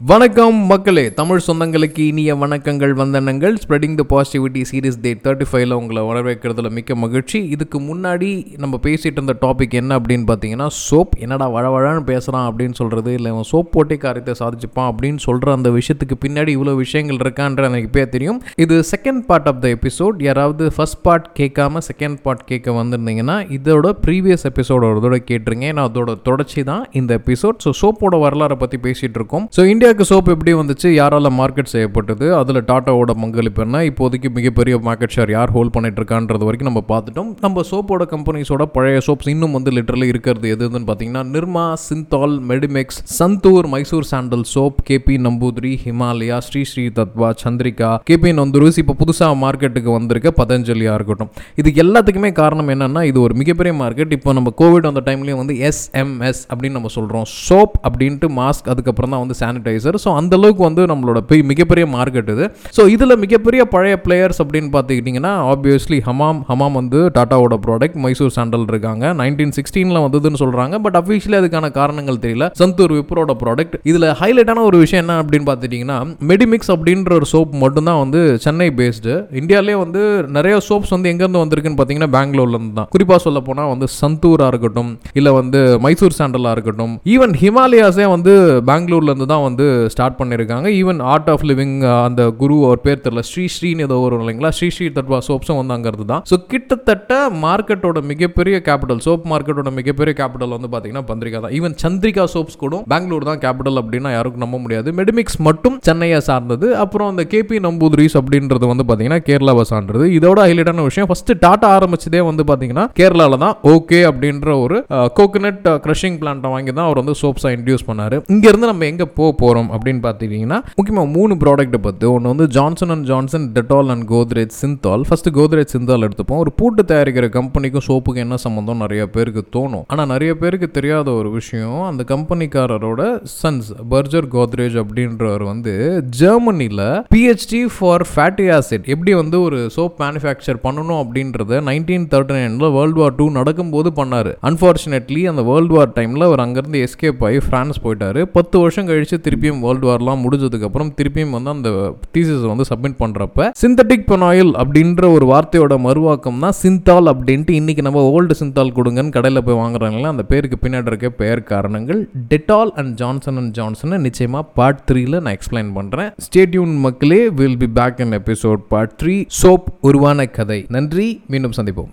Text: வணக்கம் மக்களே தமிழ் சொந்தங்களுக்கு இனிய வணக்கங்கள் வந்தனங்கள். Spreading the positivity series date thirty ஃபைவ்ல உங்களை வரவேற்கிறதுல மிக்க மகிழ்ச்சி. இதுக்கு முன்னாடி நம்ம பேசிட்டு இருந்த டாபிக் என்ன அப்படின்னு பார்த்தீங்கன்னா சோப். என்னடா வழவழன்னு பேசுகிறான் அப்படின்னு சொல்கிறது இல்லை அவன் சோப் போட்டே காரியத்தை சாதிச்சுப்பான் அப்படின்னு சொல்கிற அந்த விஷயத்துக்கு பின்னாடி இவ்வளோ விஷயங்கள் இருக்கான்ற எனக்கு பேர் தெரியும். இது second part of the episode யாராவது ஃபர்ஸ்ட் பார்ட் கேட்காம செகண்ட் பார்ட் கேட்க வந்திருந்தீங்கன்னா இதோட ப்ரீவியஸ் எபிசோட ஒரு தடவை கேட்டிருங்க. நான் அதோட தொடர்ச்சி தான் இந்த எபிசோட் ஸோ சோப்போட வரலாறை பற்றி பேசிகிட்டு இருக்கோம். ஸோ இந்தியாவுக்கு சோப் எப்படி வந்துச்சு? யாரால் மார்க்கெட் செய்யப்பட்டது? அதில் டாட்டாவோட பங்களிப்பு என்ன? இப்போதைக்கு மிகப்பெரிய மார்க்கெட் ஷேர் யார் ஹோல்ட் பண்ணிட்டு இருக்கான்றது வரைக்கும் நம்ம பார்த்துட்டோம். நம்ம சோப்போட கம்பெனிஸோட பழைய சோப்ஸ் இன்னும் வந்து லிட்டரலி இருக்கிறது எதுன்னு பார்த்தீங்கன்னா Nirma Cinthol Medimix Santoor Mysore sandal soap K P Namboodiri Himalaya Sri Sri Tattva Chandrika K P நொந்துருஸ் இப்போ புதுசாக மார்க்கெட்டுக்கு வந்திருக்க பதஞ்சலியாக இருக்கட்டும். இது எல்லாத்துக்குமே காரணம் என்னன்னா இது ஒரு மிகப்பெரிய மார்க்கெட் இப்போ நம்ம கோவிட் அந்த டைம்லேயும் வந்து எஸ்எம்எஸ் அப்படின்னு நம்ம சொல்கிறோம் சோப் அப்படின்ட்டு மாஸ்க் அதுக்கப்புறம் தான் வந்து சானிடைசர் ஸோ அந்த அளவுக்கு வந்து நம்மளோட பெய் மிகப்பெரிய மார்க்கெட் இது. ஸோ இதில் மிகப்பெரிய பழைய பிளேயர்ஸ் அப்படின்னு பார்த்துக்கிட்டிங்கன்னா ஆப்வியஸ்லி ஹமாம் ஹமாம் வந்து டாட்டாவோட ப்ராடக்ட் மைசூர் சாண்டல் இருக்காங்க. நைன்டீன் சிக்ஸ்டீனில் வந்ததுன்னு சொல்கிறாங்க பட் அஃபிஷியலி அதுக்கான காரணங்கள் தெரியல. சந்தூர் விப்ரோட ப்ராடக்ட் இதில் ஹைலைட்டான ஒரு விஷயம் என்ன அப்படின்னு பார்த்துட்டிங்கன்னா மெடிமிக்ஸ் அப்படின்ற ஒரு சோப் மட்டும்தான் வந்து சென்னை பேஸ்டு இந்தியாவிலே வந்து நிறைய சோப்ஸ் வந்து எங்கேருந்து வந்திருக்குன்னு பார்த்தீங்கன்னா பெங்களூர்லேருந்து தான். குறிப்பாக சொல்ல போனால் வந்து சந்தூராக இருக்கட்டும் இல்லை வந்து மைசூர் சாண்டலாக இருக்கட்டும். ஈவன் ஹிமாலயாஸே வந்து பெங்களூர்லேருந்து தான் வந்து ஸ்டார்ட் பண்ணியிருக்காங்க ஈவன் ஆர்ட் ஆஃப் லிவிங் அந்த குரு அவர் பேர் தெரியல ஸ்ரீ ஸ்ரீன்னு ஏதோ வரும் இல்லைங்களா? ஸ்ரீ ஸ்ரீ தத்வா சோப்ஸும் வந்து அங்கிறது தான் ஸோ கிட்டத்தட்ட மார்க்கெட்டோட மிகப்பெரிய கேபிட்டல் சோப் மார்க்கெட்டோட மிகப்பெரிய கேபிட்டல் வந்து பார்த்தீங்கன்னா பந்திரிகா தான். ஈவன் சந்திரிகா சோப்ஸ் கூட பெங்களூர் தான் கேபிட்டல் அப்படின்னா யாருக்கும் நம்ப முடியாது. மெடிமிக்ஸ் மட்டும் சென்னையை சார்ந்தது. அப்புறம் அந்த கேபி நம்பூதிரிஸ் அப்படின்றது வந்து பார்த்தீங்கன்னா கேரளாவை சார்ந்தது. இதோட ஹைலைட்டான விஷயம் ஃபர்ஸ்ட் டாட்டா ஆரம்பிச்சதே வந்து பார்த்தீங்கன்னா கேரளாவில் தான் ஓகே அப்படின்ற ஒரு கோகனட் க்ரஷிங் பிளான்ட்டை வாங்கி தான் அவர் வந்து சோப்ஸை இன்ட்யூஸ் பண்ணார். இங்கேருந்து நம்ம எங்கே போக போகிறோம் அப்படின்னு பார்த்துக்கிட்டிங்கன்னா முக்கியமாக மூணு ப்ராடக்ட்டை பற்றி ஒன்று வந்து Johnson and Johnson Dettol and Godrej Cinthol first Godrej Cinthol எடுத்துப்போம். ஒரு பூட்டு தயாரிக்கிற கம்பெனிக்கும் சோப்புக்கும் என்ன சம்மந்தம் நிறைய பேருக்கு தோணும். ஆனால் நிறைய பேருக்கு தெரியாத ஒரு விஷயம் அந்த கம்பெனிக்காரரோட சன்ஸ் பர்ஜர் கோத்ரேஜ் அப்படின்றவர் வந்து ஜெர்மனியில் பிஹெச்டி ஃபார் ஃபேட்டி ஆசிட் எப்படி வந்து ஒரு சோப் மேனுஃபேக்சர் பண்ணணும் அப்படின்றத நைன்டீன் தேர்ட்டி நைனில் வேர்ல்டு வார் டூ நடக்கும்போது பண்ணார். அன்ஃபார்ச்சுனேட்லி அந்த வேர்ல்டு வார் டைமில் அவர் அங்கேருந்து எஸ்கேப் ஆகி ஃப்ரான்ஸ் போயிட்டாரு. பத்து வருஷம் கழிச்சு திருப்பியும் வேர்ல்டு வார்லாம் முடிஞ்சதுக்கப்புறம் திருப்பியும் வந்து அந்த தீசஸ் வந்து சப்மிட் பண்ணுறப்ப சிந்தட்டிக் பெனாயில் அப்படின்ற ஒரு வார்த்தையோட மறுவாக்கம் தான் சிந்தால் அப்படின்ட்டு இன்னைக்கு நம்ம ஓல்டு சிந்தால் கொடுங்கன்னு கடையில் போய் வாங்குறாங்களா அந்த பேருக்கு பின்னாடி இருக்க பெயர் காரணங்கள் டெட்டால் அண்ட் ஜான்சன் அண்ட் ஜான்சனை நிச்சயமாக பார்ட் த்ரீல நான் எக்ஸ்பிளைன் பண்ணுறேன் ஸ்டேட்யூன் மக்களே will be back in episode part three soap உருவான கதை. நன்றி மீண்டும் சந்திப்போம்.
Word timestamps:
வணக்கம் 0.00 0.56
மக்களே 0.70 1.02
தமிழ் 1.18 1.44
சொந்தங்களுக்கு 1.44 2.02
இனிய 2.08 2.30
வணக்கங்கள் 2.40 2.90
வந்தனங்கள். 2.98 3.54
Spreading 3.62 3.94
the 4.00 4.04
positivity 4.10 4.62
series 4.70 4.98
date 5.04 5.22
thirty 5.26 5.46
ஃபைவ்ல 5.50 5.76
உங்களை 5.80 6.00
வரவேற்கிறதுல 6.08 6.70
மிக்க 6.78 6.94
மகிழ்ச்சி. 7.04 7.38
இதுக்கு 7.54 7.78
முன்னாடி 7.86 8.28
நம்ம 8.62 8.78
பேசிட்டு 8.86 9.18
இருந்த 9.18 9.34
டாபிக் 9.44 9.76
என்ன 9.80 9.98
அப்படின்னு 9.98 10.26
பார்த்தீங்கன்னா 10.30 10.66
சோப். 10.80 11.14
என்னடா 11.26 11.46
வழவழன்னு 11.54 12.02
பேசுகிறான் 12.10 12.48
அப்படின்னு 12.48 12.76
சொல்கிறது 12.80 13.14
இல்லை 13.18 13.30
அவன் 13.34 13.48
சோப் 13.52 13.70
போட்டே 13.76 13.96
காரியத்தை 14.02 14.34
சாதிச்சுப்பான் 14.42 14.90
அப்படின்னு 14.90 15.22
சொல்கிற 15.26 15.54
அந்த 15.58 15.72
விஷயத்துக்கு 15.78 16.18
பின்னாடி 16.26 16.52
இவ்வளோ 16.56 16.74
விஷயங்கள் 16.82 17.20
இருக்கான்ற 17.24 17.70
எனக்கு 17.70 17.90
பேர் 17.96 18.12
தெரியும். 18.16 18.42
இது 18.64 18.78
second 18.92 19.24
part 19.30 19.48
of 19.52 19.62
the 19.64 19.72
episode 19.78 20.20
யாராவது 20.28 20.68
ஃபர்ஸ்ட் 20.76 21.00
பார்ட் 21.08 21.30
கேட்காம 21.40 21.84
செகண்ட் 21.90 22.20
பார்ட் 22.26 22.44
கேட்க 22.52 22.76
வந்திருந்தீங்கன்னா 22.80 23.38
இதோட 23.58 23.94
ப்ரீவியஸ் 24.04 24.46
எபிசோட 24.52 24.82
ஒரு 24.92 25.02
தடவை 25.06 25.22
கேட்டிருங்க. 25.32 25.72
நான் 25.78 25.88
அதோட 25.90 26.18
தொடர்ச்சி 26.28 26.66
தான் 26.72 26.84
இந்த 27.02 27.20
எபிசோட் 27.22 27.66
ஸோ 27.68 27.74
சோப்போட 27.82 28.22
வரலாறை 28.26 28.58
பற்றி 28.66 28.80
பேசிகிட்டு 28.86 29.20
இருக்கோம். 29.22 29.48
ஸோ 29.58 29.68
இந்தியாவுக்கு 29.86 30.12
சோப் 30.12 30.28
எப்படி 30.32 30.52
வந்துச்சு? 30.58 30.88
யாரால் 30.98 31.28
மார்க்கெட் 31.38 31.70
செய்யப்பட்டது? 31.72 32.26
அதில் 32.38 32.58
டாட்டாவோட 32.70 33.12
பங்களிப்பு 33.20 33.60
என்ன? 33.64 33.82
இப்போதைக்கு 33.88 34.28
மிகப்பெரிய 34.38 34.76
மார்க்கெட் 34.86 35.12
ஷேர் 35.16 35.30
யார் 35.34 35.50
ஹோல்ட் 35.56 35.72
பண்ணிட்டு 35.74 36.00
இருக்கான்றது 36.00 36.46
வரைக்கும் 36.48 36.68
நம்ம 36.70 36.80
பார்த்துட்டோம். 36.88 37.28
நம்ம 37.44 37.62
சோப்போட 37.68 38.04
கம்பெனிஸோட 38.12 38.64
பழைய 38.76 39.00
சோப்ஸ் 39.06 39.28
இன்னும் 39.32 39.54
வந்து 39.56 39.72
லிட்டரலி 39.76 40.06
இருக்கிறது 40.12 40.48
எதுன்னு 40.54 40.88
பார்த்தீங்கன்னா 40.88 41.22
Nirma 41.34 41.66
Cinthol 41.84 42.34
Medimix 42.50 42.98
Santoor 43.18 43.68
Mysore 43.74 44.08
sandal 44.12 44.44
soap 44.54 44.80
K P 44.90 45.18
Namboodiri 45.26 45.72
Himalaya 45.84 46.38
Sri 46.48 46.62
Sri 46.72 46.86
Tattva 46.98 47.30
Chandrika 47.44 47.92
K P 48.10 48.32
நொந்துருஸ் 48.40 48.80
இப்போ 48.84 48.96
புதுசாக 49.02 49.38
மார்க்கெட்டுக்கு 49.44 49.92
வந்திருக்க 49.98 50.34
பதஞ்சலியாக 50.42 50.98
இருக்கட்டும். 51.00 51.32
இது 51.62 51.72
எல்லாத்துக்குமே 51.84 52.32
காரணம் 52.42 52.74
என்னன்னா 52.76 53.04
இது 53.12 53.20
ஒரு 53.26 53.36
மிகப்பெரிய 53.42 53.74
மார்க்கெட் 53.84 54.16
இப்போ 54.18 54.36
நம்ம 54.40 54.54
கோவிட் 54.62 54.90
அந்த 54.92 55.04
டைம்லேயும் 55.10 55.42
வந்து 55.44 55.56
எஸ்எம்எஸ் 55.70 56.42
அப்படின்னு 56.50 56.78
நம்ம 56.80 56.94
சொல்கிறோம் 56.98 57.28
சோப் 57.46 57.78
அப்படின்ட்டு 57.86 58.32
மாஸ்க் 58.42 58.72
அதுக்கப்புறம் 58.74 59.14
தான் 59.16 59.24
வந்து 59.26 59.40
சானிடைசர் 59.42 59.74
ஸோ 60.04 60.12
அந்த 60.20 60.34
அளவுக்கு 60.40 60.62
வந்து 60.68 60.82
நம்மளோட 60.92 61.20
பெய் 61.30 61.44
மிகப்பெரிய 61.52 61.86
மார்க்கெட் 61.96 62.30
இது. 62.34 62.46
ஸோ 62.76 62.84
இதில் 62.94 63.16
மிகப்பெரிய 63.24 63.62
பழைய 63.74 63.94
பிளேயர்ஸ் 64.04 64.40
அப்படின்னு 64.44 64.70
பார்த்துக்கிட்டிங்கன்னா 64.76 65.32
ஆப்வியஸ்லி 65.52 65.98
ஹமாம் 66.08 66.40
ஹமாம் 66.50 66.78
வந்து 66.80 67.00
டாட்டாவோட 67.16 67.58
ப்ராடக்ட் 67.66 67.98
மைசூர் 68.04 68.34
சாண்டல் 68.38 68.66
இருக்காங்க. 68.72 69.04
நைன்டீன் 69.22 69.54
சிக்ஸ்டீனில் 69.58 70.02
வந்ததுன்னு 70.06 70.42
சொல்கிறாங்க 70.44 70.80
பட் 70.86 70.98
அஃபிஷியலி 71.02 71.38
அதுக்கான 71.40 71.70
காரணங்கள் 71.80 72.22
தெரியல. 72.24 72.46
சந்தூர் 72.62 72.94
விப்ரோட 72.98 73.34
ப்ராடக்ட் 73.42 73.76
இதில் 73.90 74.08
ஹைலைட்டான 74.22 74.64
ஒரு 74.70 74.78
விஷயம் 74.84 75.02
என்ன 75.04 75.16
அப்படின்னு 75.22 75.48
பார்த்துட்டிங்கன்னா 75.50 75.98
மெடிமிக்ஸ் 76.30 76.72
அப்படின்ற 76.74 77.12
ஒரு 77.20 77.28
சோப் 77.32 77.52
மட்டும்தான் 77.64 78.00
வந்து 78.04 78.20
சென்னை 78.44 78.68
பேஸ்டு 78.80 79.14
இந்தியாவிலே 79.40 79.74
வந்து 79.84 80.02
நிறைய 80.36 80.54
சோப்ஸ் 80.68 80.92
வந்து 80.94 81.10
எங்கேருந்து 81.12 81.42
வந்திருக்குன்னு 81.42 81.78
பார்த்தீங்கன்னா 81.80 82.10
பெங்களூர்லேருந்து 82.16 82.76
தான். 82.78 82.88
குறிப்பாக 82.94 83.20
சொல்ல 83.26 83.38
போனால் 83.48 83.70
வந்து 83.72 83.86
சந்தூராக 84.00 84.50
இருக்கட்டும் 84.52 84.90
இல்லை 85.18 85.32
வந்து 85.40 85.60
மைசூர் 85.84 86.16
சாண்டலாக 86.20 86.54
இருக்கட்டும். 86.56 86.94
ஈவன் 87.14 87.34
ஹிமாலயாஸே 87.42 88.06
வந்து 88.14 88.34
பெங்களூர்லேருந்து 88.70 89.28
தான் 89.32 89.44
வந்து 89.48 89.65
ஸ்டார்ட் 89.94 90.18
பண்ணியிருக்காங்க 90.20 90.66
ஈவன் 90.80 91.00
ஆர்ட் 91.12 91.30
ஆஃப் 91.34 91.44
லிவிங் 91.50 91.76
அந்த 92.06 92.22
குரு 92.42 92.56
அவர் 92.68 92.82
பேர் 92.86 93.02
தெரியல 93.04 93.24
ஸ்ரீ 93.30 93.44
ஸ்ரீன்னு 93.56 93.86
ஏதோ 93.88 93.98
வரும் 94.04 94.22
இல்லைங்களா? 94.24 94.50
ஸ்ரீ 94.58 94.68
ஸ்ரீ 94.76 94.88
தத்வா 94.98 95.18
சோப்ஸும் 95.28 95.58
வந்து 95.60 95.74
அங்கிறது 95.76 96.06
தான் 96.12 96.22
ஸோ 96.30 96.38
கிட்டத்தட்ட 96.52 97.12
மார்க்கெட்டோட 97.44 98.00
மிகப்பெரிய 98.12 98.56
கேபிட்டல் 98.68 99.02
சோப் 99.06 99.24
மார்க்கெட்டோட 99.32 99.72
மிகப்பெரிய 99.80 100.14
கேபிட்டல் 100.20 100.54
வந்து 100.56 100.70
பார்த்தீங்கன்னா 100.72 101.04
பந்திரிகா 101.10 101.40
தான். 101.44 101.54
ஈவன் 101.58 101.76
சந்திரிகா 101.84 102.26
சோப்ஸ் 102.34 102.58
கூட 102.64 102.82
பெங்களூர் 102.94 103.28
தான் 103.30 103.40
கேபிட்டல் 103.44 103.80
அப்படின்னா 103.82 104.12
யாருக்கும் 104.16 104.44
நம்ப 104.46 104.58
முடியாது. 104.64 104.88
மெடிமிக்ஸ் 105.00 105.38
மட்டும் 105.48 105.76
சென்னையை 105.88 106.20
சார்ந்தது. 106.30 106.66
அப்புறம் 106.84 107.10
அந்த 107.12 107.24
கேபி 107.34 107.56
நம்பூதிரிஸ் 107.68 108.16
அப்படின்றது 108.20 108.66
வந்து 108.72 108.86
பார்த்தீங்கன்னா 108.88 109.20
கேரளாவை 109.28 109.64
சார்ந்தது. 109.72 110.04
இதோட 110.18 110.38
ஹைலைட்டான 110.48 110.84
விஷயம் 110.90 111.08
ஃபர்ஸ்ட் 111.10 111.32
டாட்டா 111.44 111.70
ஆரம்பிச்சதே 111.76 112.22
வந்து 112.30 112.42
பார்த்தீங்கன்னா 112.50 112.84
கேரளாவில் 113.00 113.42
தான் 113.44 113.54
ஓகே 113.74 114.00
அப்படின்ற 114.10 114.48
ஒரு 114.64 114.76
கோகனட் 115.18 115.66
க்ரஷிங் 115.84 116.18
பிளான்ட்டை 116.20 116.50
வாங்கி 116.54 116.72
தான் 116.76 116.86
அவர் 116.88 117.00
வந்து 117.02 117.14
சோப்ஸை 117.22 117.50
இன்ட்யூஸ் 117.56 117.84
பண்ணார். 117.88 118.16
இங்கேருந்து 118.34 118.70
நம்ம 118.70 118.86
எங்கே 118.90 119.06
போக 119.18 119.30
போகிறோம் 119.42 119.55
அப்படின்னு 119.76 120.02
பார்த்துக்கிட்டிங்கன்னா 120.06 120.58
முக்கியமாக 120.78 121.08
மூணு 121.16 121.34
ப்ராடக்ட்டை 121.34 121.80
பற்றி 121.86 122.06
ஒன்று 122.06 122.32
வந்து 122.32 122.46
Johnson 122.56 122.92
and 122.94 123.06
Johnson 123.10 123.46
Dettol 123.56 123.92
and 123.94 124.06
Godrej 124.14 124.54
Cinthol 124.62 125.04
first 125.08 125.30
Godrej 125.38 125.74
Cinthol 125.74 126.04
எடுத்துப்போம். 126.08 126.42
ஒரு 126.44 126.52
பூட்டு 126.52 126.82
தயாரிக்கிற 126.92 127.28
கம்பெனிக்கும் 127.38 127.86
சோப்புக்கும் 127.88 128.24
என்ன 128.24 128.36
சம்மந்தம் 128.44 128.82
நிறைய 128.84 129.02
பேருக்கு 129.16 129.42
தோணும். 129.56 129.84
ஆனால் 129.86 130.10
நிறைய 130.14 130.32
பேருக்கு 130.42 130.70
தெரியாத 130.70 131.08
ஒரு 131.20 131.30
விஷயம் 131.30 131.80
அந்த 131.82 132.04
கம்பெனிக்காரரோட 132.14 133.02
சன்ஸ் 133.40 133.70
பர்ஜர் 133.92 134.28
கோத்ரேஜ் 134.36 134.76
அப்படின்றவர் 134.82 135.44
வந்து 135.50 135.74
ஜெர்மனியில் 136.20 136.84
பிஹெச்டி 137.14 137.62
ஃபார் 137.76 138.06
ஃபேட்டி 138.12 138.46
ஆசிட் 138.56 138.86
எப்படி 138.94 139.14
வந்து 139.14 139.36
ஒரு 139.42 139.58
சோப் 139.76 139.96
மேனுஃபேக்சர் 140.04 140.58
பண்ணணும் 140.66 141.00
அப்படின்றத 141.02 141.60
நைன்டீன் 141.70 142.06
தேர்ட்டி 142.12 142.34
நைனில் 142.38 142.72
வேர்ல்டு 142.76 143.00
வார் 143.00 143.14
டூ 143.14 143.26
நடக்கும்போது 143.30 143.90
பண்ணார். 144.00 144.30
அன்ஃபார்ச்சுனேட்லி 144.48 145.22
அந்த 145.32 145.42
வேர்ல்டு 145.50 145.74
வார் 145.76 145.92
டைமில் 145.98 146.26
அவர் 146.28 146.44
அங்கேருந்து 146.44 146.82
எஸ்கேப் 146.86 147.24
ஆகி 147.28 147.40
ஃப்ரான்ஸ் 147.46 147.82
போயிட்டாரு. 147.84 148.22
பத்து 148.36 148.56
வருஷம் 148.62 148.88
கழிச்சு 148.88 149.16
திருப்பியும் 149.46 149.64
வேர்ல்டு 149.64 149.86
வார்லாம் 149.88 150.22
முடிஞ்சதுக்கப்புறம் 150.24 150.90
திருப்பியும் 150.98 151.34
வந்து 151.36 151.50
அந்த 151.54 151.70
தீசஸ் 152.14 152.46
வந்து 152.52 152.64
சப்மிட் 152.70 152.98
பண்ணுறப்ப 153.02 153.48
சிந்தட்டிக் 153.62 154.06
பெனாயில் 154.10 154.52
அப்படின்ற 154.62 155.10
ஒரு 155.16 155.26
வார்த்தையோட 155.32 155.74
மறுவாக்கம் 155.86 156.40
தான் 156.44 156.56
சிந்தால் 156.62 157.10
அப்படின்ட்டு 157.12 157.56
இன்னைக்கு 157.60 157.82
நம்ம 157.86 158.04
ஓல்டு 158.14 158.36
சிந்தால் 158.40 158.74
கொடுங்கன்னு 158.78 159.14
கடையில் 159.16 159.44
போய் 159.48 159.60
வாங்குறாங்களா 159.62 160.12
அந்த 160.14 160.24
பேருக்கு 160.32 160.58
பின்னாடி 160.64 160.90
இருக்க 160.92 161.10
பெயர் 161.22 161.42
காரணங்கள் 161.52 162.00
டெட்டால் 162.32 162.72
அண்ட் 162.82 162.94
ஜான்சன் 163.02 163.40
அண்ட் 163.42 163.54
ஜான்சனை 163.60 163.98
நிச்சயமாக 164.06 164.46
பார்ட் 164.58 164.82
த்ரீல 164.90 165.20
நான் 165.26 165.36
எக்ஸ்பிளைன் 165.38 165.72
பண்ணுறேன் 165.78 166.10
ஸ்டேட்யூன் 166.26 166.74
மக்களே 166.86 167.22
will 167.40 167.60
be 167.64 167.70
back 167.80 168.00
in 168.06 168.16
episode 168.20 168.62
part 168.74 168.96
three 169.02 169.16
soap 169.42 169.68
உருவான 169.90 170.28
கதை. 170.38 170.60
நன்றி 170.78 171.08
மீண்டும் 171.32 171.56
சந்திப்போம். 171.58 171.84